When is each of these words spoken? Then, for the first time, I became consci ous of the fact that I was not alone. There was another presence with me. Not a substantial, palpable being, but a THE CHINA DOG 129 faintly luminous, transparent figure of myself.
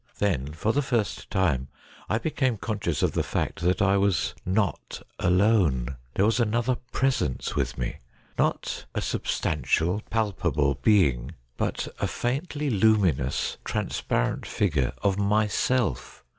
Then, 0.17 0.51
for 0.53 0.73
the 0.73 0.81
first 0.81 1.29
time, 1.29 1.67
I 2.09 2.17
became 2.17 2.57
consci 2.57 2.87
ous 2.87 3.03
of 3.03 3.11
the 3.11 3.21
fact 3.21 3.61
that 3.61 3.83
I 3.83 3.97
was 3.97 4.33
not 4.47 4.99
alone. 5.19 5.95
There 6.15 6.25
was 6.25 6.39
another 6.39 6.73
presence 6.91 7.55
with 7.55 7.77
me. 7.77 7.97
Not 8.35 8.85
a 8.95 9.01
substantial, 9.01 10.01
palpable 10.09 10.79
being, 10.81 11.35
but 11.55 11.81
a 11.81 11.81
THE 11.81 11.81
CHINA 11.81 11.91
DOG 11.91 12.23
129 12.23 12.31
faintly 12.31 12.69
luminous, 12.71 13.57
transparent 13.63 14.47
figure 14.47 14.93
of 15.03 15.19
myself. 15.19 16.23